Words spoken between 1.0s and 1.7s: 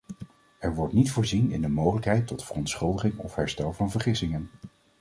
voorzien in de